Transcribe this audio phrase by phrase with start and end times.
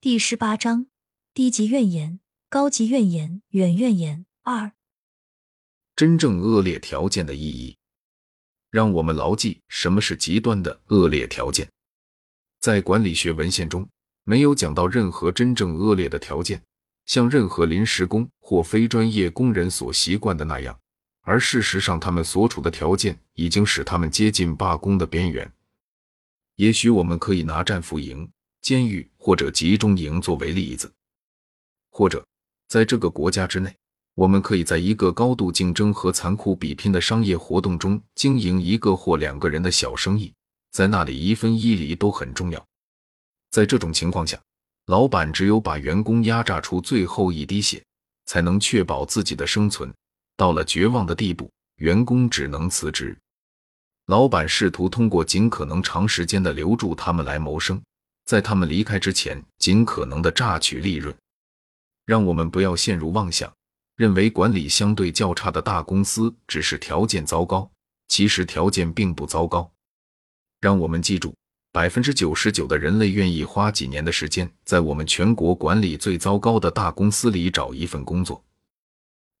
[0.00, 0.86] 第十八章：
[1.34, 4.70] 低级怨言、高级怨言、远怨言二。
[5.96, 7.76] 真正恶劣条件的意义，
[8.70, 11.68] 让我们牢记什么是极端的恶劣条件。
[12.60, 13.88] 在管理学文献中，
[14.22, 16.62] 没有讲到任何真正恶劣的条件，
[17.04, 20.78] 像任何临时工或非专业工人所习惯的那样。
[21.22, 25.52] 而事实上，他们所处的条件已经使他们接近罢工的边缘。
[26.54, 28.30] 也许我们可以拿战俘营、
[28.60, 30.92] 监狱或者集中营作为例子，
[31.90, 32.24] 或者
[32.68, 33.74] 在这个国家之内，
[34.14, 40.32] 我们可以在一个高度竞争和残酷比拼的商业活动中经营一个或两个人的小生意，
[40.70, 42.66] 在那里一分一厘都很重要。
[43.50, 44.38] 在这种情况下，
[44.86, 47.82] 老板只有把员工压榨出最后一滴血，
[48.26, 49.92] 才能确保自己的生存。
[50.36, 53.16] 到了绝望的地步，员工只能辞职。
[54.06, 57.82] 老板试图通过尽可能长时间的留住他们来谋生，
[58.28, 61.16] 在他们离开之前，尽可能的榨取利润。
[62.04, 63.50] 让我们不要陷入妄想，
[63.96, 67.70] 认为管理相对较差的大公司只是条件糟糕，
[68.06, 69.72] 其实条件并不糟糕。
[70.60, 71.34] 让我们记住，
[71.72, 78.44] 百分之九十九的人类愿意花几年的时间，在我们全国管理最糟糕的大公司里找一份工作。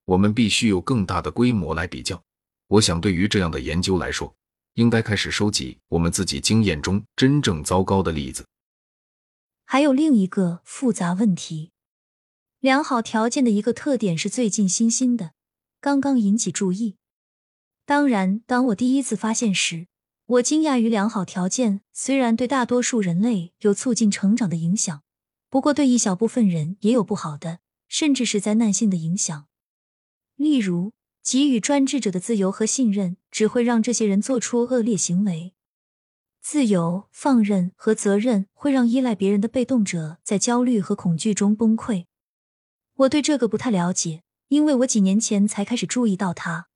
[0.06, 2.18] 我们必须有更大的规模来比较。
[2.68, 4.34] 我想，对于这样的研究来说，
[4.76, 8.42] 应该开始收集我们自己经验中真正糟糕的例子。
[9.70, 11.72] 还有另一个复杂问题：
[12.58, 15.32] 良好条件的一个特点是最近新兴的，
[15.78, 16.96] 刚刚引起注意。
[17.84, 19.88] 当然，当我第一次发现时，
[20.24, 25.02] 我惊讶于良好条件虽然对大多数人类有促进成长的影响，
[25.50, 27.58] 不过对一小部分人也有不好的，
[27.88, 29.48] 甚至是灾难性的影响。
[30.36, 35.52] 例如，给予专制者的自由和信任，只会让这些人做出恶劣行为。
[36.40, 42.06] 自由、放任和责任会让依赖别人的被动者在焦虑和恐惧中崩溃。
[42.94, 46.68] 我对这个不太了解，因为我几年前才开始注意到它。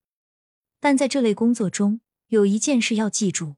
[0.78, 3.56] 但在这类工作中，有一件事要记住：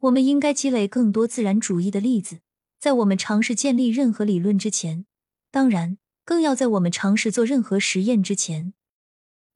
[0.00, 2.40] 我们应该积累更多自然主义的例子，
[2.80, 5.06] 在我们尝试建立任何理论之前，
[5.50, 8.72] 当然，更要在我们尝试做任何实验之前。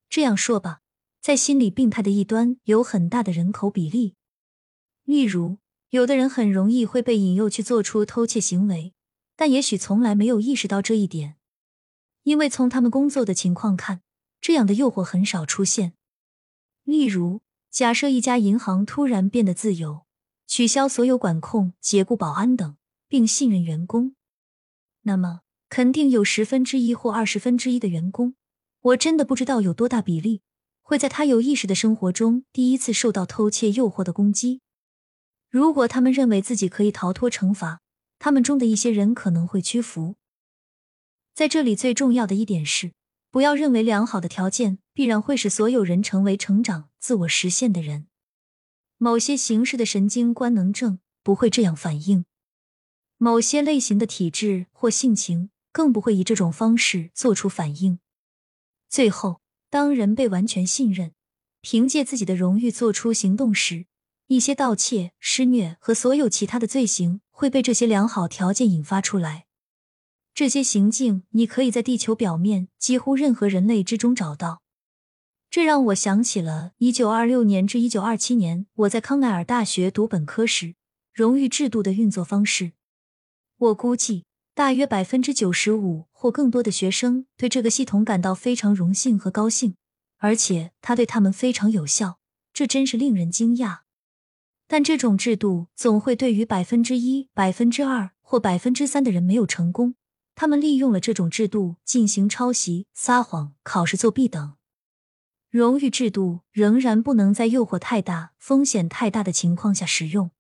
[0.09, 0.81] 这样说吧，
[1.21, 4.16] 在心理病态的一端有很大的人口比例。
[5.07, 5.59] 例如，
[5.91, 8.93] 有的人很容易会被引诱去做出偷窃行为，
[9.37, 11.37] 但也许从来没有意识到这一点，
[12.25, 14.03] 因为从他们工作的情况看，
[14.41, 15.95] 这样的诱惑很少出现。
[16.83, 17.41] 例如，
[17.71, 20.05] 假设一家银行突然变得自由，
[20.49, 24.17] 取消所有管控、解雇保安等，并信任员工，
[25.03, 28.35] 那么肯定有十分之一或二十分之一的员工。
[28.81, 30.43] 我真的不知道有多大比例
[30.83, 34.61] 会在他有意识的生活中第一次受到偷窃诱惑的攻击。
[35.49, 37.81] 如果他们认为自己可以逃脱惩罚，
[38.19, 40.17] 他们中的一些人可能会屈服。
[41.35, 42.93] 在这里最重要的一点是，
[43.31, 48.07] 不要认为良好的条件必然会使所有人成为成长、自我实现的人。
[48.99, 52.25] 某些形式的神经官能症不会这样反应，
[53.19, 57.99] 某些类型的体质或性情更不会以这种方式做出反应。
[58.89, 61.13] 最后，当人被完全信任，
[61.61, 63.85] 凭借自己的荣誉做出行动时，
[64.29, 69.47] 一些盗窃、施虐和所有其他的罪行会被这些良好条件引发出来。
[70.35, 74.63] 这些行径你可以在地球表面几乎任何人类之中找到。
[75.51, 80.75] 这让我想起了1926年至1927年我在康奈尔大学读本科时，
[81.13, 82.73] 荣誉制度的运作方式。
[83.57, 84.25] 我估计。
[84.57, 89.77] 大约百分之九十五或更多的学生对这个系统感到非常荣幸和高兴，
[90.17, 92.19] 而且它对他们非常有效，
[92.55, 93.81] 这真是令人惊讶。
[94.67, 99.95] 但这种制度总会对于百分之一、百分之二或百分之三的人没有成功，
[100.35, 104.55] 他们利用了这种制度进行抄袭、撒谎、考试作弊等。
[105.51, 110.31] 荣誉制度仍然不能在诱惑太大、风险太大的情况下使用。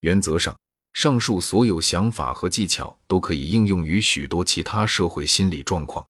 [0.00, 0.56] 原则上。
[0.94, 6.04] 上述所有想法和技巧都可以应用于许多其他社会心理状况。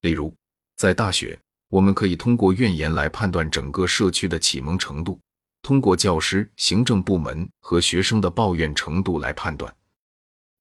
[0.00, 0.34] 例如，
[0.76, 1.38] 在大学，
[1.68, 5.20] 我们可以通过怨言来判断整个社区的启蒙程度；
[5.64, 9.74] 通过教师、行政部门和学生的抱怨程度来判断。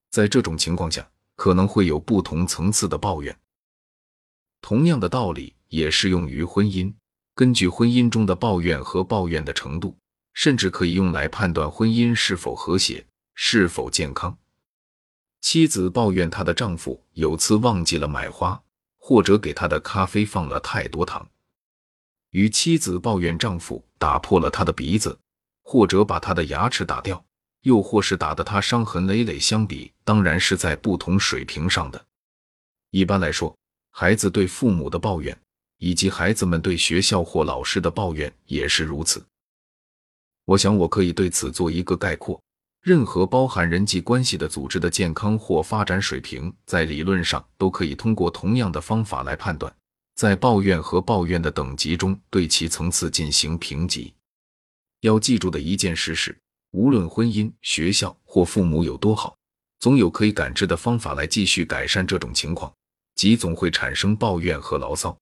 [0.10, 1.06] 在这种情况下，
[1.36, 3.38] 可能会有不同层次的抱怨。
[4.62, 6.94] 同样的道理也适用于婚姻。
[7.36, 9.98] 根据婚姻中的抱怨和抱怨的程度，
[10.34, 13.06] 甚至可以用来判断婚姻是否和谐。
[13.36, 14.38] 是否健康？
[15.42, 18.64] 妻子抱怨她的丈夫有次忘记了买花，
[18.98, 21.26] 或者给她的咖啡放了太多糖；
[22.34, 25.18] 与妻子抱怨丈夫打破了她的鼻子，
[25.64, 27.24] 或者把她的牙齿打掉，
[27.62, 32.06] 又或是打得他伤痕累累相比，当然是在不同水平上的。
[32.92, 33.56] 一般来说，
[33.92, 35.36] 孩子对父母的抱怨，
[35.78, 39.24] 以及孩子们对学校或老师的抱怨也是如此。
[40.46, 42.42] 我想，我可以对此做一个概括：
[42.82, 49.74] 任何包含人际关系的组织的健康或发展水平，在理论上都可以通过同样的方法来判断，
[50.16, 54.14] 在抱怨和抱怨的等级中对其层次进行评级。
[55.02, 56.38] 要记住的一件事是。
[56.76, 59.38] 无论婚姻、学校或父母有多好，
[59.80, 62.74] 总有可以感知的方法来继续改善这种情况，
[63.14, 65.16] 即总会产生抱怨和牢骚。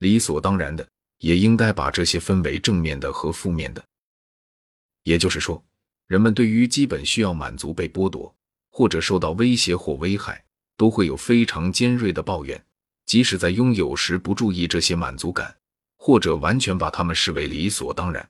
[0.00, 0.84] 理所当然的，
[1.18, 3.84] 也应该把这些分为正面的和负面的。
[5.04, 5.64] 也就是说，
[6.08, 8.34] 人们对于基本需要满足被剥夺，
[8.72, 10.44] 或者受到威胁或危害，
[10.76, 12.60] 都会有非常尖锐的抱怨，
[13.06, 15.56] 即使在拥有时不注意这些满足感，
[15.96, 18.28] 或者完全把他们视为理所当然。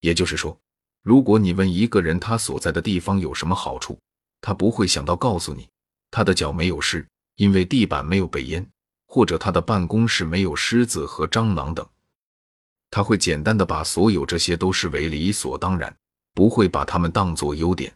[0.00, 0.58] 也就是说。
[1.04, 3.98] 如果你问一个人他所在的地方有什么好处，
[4.42, 5.66] 他不会想到告诉你
[6.10, 7.06] 他的脚没有湿，
[7.36, 8.68] 因为地板没有被淹，
[9.06, 11.88] 或者他的办公室没有虱子和蟑螂等。
[12.90, 15.96] 他会简单的把所有这些都视为理所当然，
[16.34, 17.94] 不会把他们当作优点。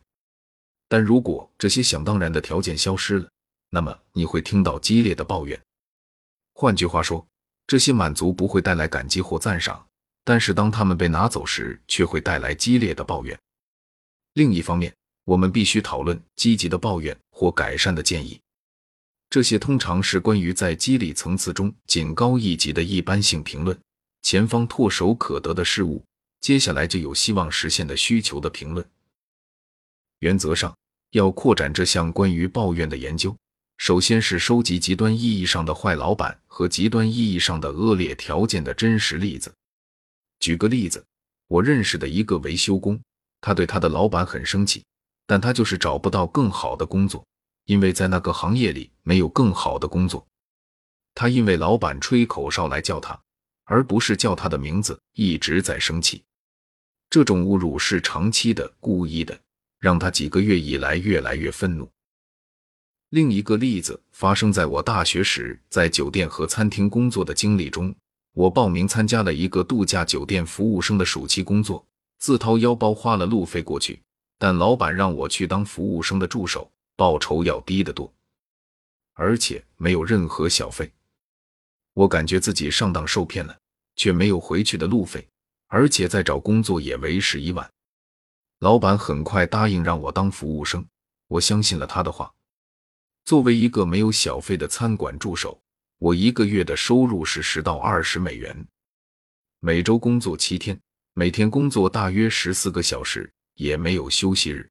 [0.89, 3.29] 但如果这些想当然的条件消失了，
[3.75, 5.59] 那么你会听到激烈的抱怨。
[6.53, 7.27] 换句话说，
[7.67, 9.87] 这些满足不会带来感激或赞赏。
[10.25, 13.37] 但是当他们被拿走时，却会带来激烈的抱怨。
[14.35, 18.39] 另一方面，我们必须讨论积极的抱怨或改善的建议。
[19.31, 23.77] 这些通常是关于在激励层次中仅高一级的一般性评论，
[24.21, 26.05] 前方唾手可得的事物，
[26.43, 28.87] 接下来就有希望实现的需求的评论。
[30.19, 30.77] 原则上，
[31.13, 33.35] 要扩展这项关于抱怨的研究，
[33.83, 39.53] 首先是收集极端意义上的坏老板和极端意义上的恶劣条件的真实例子。
[40.39, 41.05] 举个例子，
[41.49, 43.03] 我认识的一个维修工，
[43.41, 44.85] 他对他的老板很生气，
[45.27, 47.27] 但他就是找不到更好的工作，
[47.65, 50.25] 因为在那个行业里没有更好的工作。
[51.13, 53.21] 他因为老板吹口哨来叫他，
[53.65, 56.23] 而不是叫他的名字，一直在生气。
[57.11, 59.37] 这种侮辱是长期的、故意的，
[59.81, 61.91] 让他几个月以来越来越愤怒。
[63.13, 67.95] 另一个例子发生在我大学时在酒店和餐厅工作的经历中。
[68.33, 71.85] 我报名参加了一个度假酒店服务生的暑期工作，
[72.21, 74.01] 自掏腰包花了路费过去，
[74.39, 78.11] 但老板让我去当服务生的助手，报酬要低得多，
[79.13, 80.91] 而且没有任何小费。
[81.93, 83.55] 我感觉自己上当受骗了，
[83.95, 85.29] 却没有回去的路费，
[85.67, 87.71] 而且再找工作也为时已晚。
[88.61, 90.83] 老板很快答应让我当服务生，
[91.29, 92.33] 我相信了他的话。
[93.25, 95.59] 作为一个没有小费的餐馆助手。
[95.99, 98.67] 我一个月的收入是十到二十美元，
[99.61, 100.77] 每周工作七天，
[101.15, 104.69] 每天工作大约十四个小时，也没有休息日。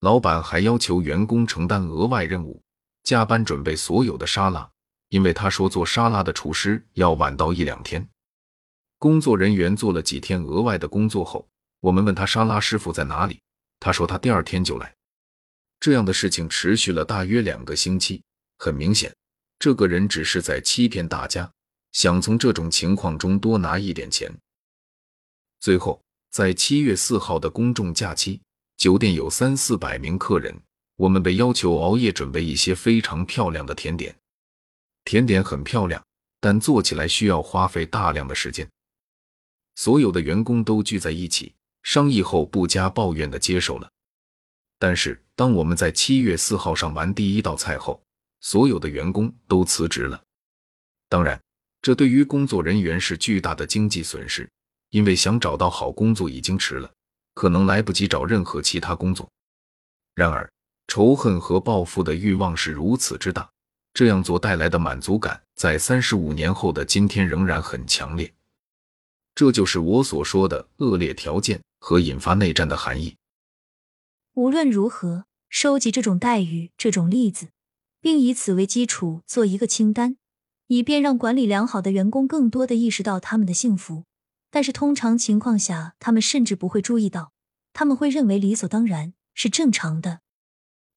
[0.00, 2.60] 老板还要求员工承担额外任务，
[3.04, 4.68] 加班准备所有的沙拉，
[5.10, 8.04] 因为他说做沙拉的厨师要晚到一两天。
[8.98, 11.48] 工作人员做了几天额外的工作后，
[11.78, 13.40] 我们问他沙拉师傅在哪里，
[13.78, 14.92] 他说他第二天就来。
[15.82, 18.22] 这样的事情持续了大约两个星期，
[18.56, 19.12] 很明显。
[19.58, 21.50] 这个人只是在欺骗大家，
[21.90, 24.32] 想从这种情况中多拿一点钱。
[25.58, 26.00] 最后，
[26.30, 28.40] 在七月四号的公众假期，
[28.76, 30.56] 酒店有三四百名客人，
[30.94, 34.14] 我们被要求熬夜准备一些非常漂亮的甜点。
[35.02, 36.00] 甜点很漂亮，
[36.38, 38.70] 但做起来需要花费大量的时间。
[39.74, 41.52] 所有的员工都聚在一起
[41.82, 43.90] 商议后，不加抱怨的接受了。
[44.82, 48.02] 但是，当我们在七月四号上完第一道菜后，
[48.40, 50.20] 所有的员工都辞职了，
[51.08, 51.40] 当然，
[51.80, 54.50] 这对于工作人员是巨大的经济损失，
[54.90, 56.90] 因为想找到好工作已经迟了，
[57.34, 59.30] 可能来不及找任何其他工作。
[60.16, 60.50] 然而，
[60.88, 63.48] 仇恨和报复的欲望是如此之大，
[63.94, 68.28] 这样做带来的满足感，在三十五年后的今天仍然很强烈。
[69.36, 73.14] 这就是我所说的恶劣条件和引发内战的含义。
[74.34, 77.48] 无论如何，收集这种待遇，这种例子。
[78.00, 80.16] 并以此为基础做一个清单，
[80.66, 84.06] 以便让管理良好的员工更多的意识到他们的幸福。
[84.50, 87.32] 但是通常情况下，他们甚至不会注意到，
[87.72, 90.20] 他们会认为理所当然是正常的。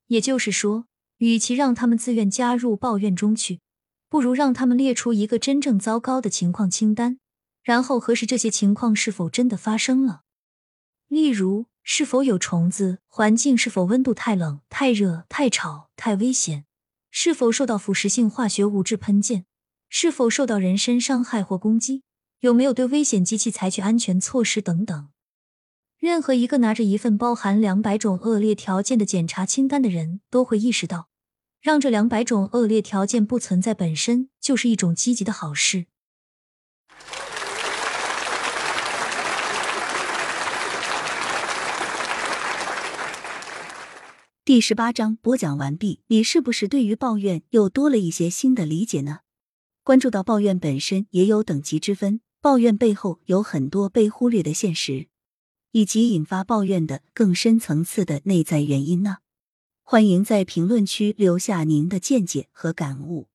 [0.07, 0.87] 也就是说，
[1.17, 3.59] 与其让他们自愿加入抱怨中去，
[4.09, 7.19] 不如让他们列出一个真正糟糕的情况清单，
[7.61, 10.21] 然后核实这些情况是否真的发生了。
[11.07, 12.97] 例如，是否有虫子？
[13.05, 16.65] 环境是否温度太冷、太热、太吵、太危险？
[17.11, 19.45] 是否受到腐蚀性化学物质喷溅？
[19.87, 22.01] 是否受到人身伤害或攻击？
[22.39, 24.59] 有没有对危险机器采取安全措施？
[24.63, 25.09] 等等。
[25.99, 31.09] 任何一个拿着一份包含两百种恶劣条件的检查清单的人，都会意识到，
[31.61, 35.85] 让这两百种恶劣条件不存在本身就是一种积极的好事。
[44.45, 46.01] 第十八章播讲完毕。
[46.05, 49.21] 你是不是对于抱怨又多了一些新的理解呢？
[49.83, 55.07] 关注到抱怨本身也有等级之分，抱怨背后有很多被忽略的现实，
[55.71, 59.17] 以及引发抱怨的更深层次的内在原因呢？
[59.81, 63.25] 欢迎在评论区留下您的见解和感悟。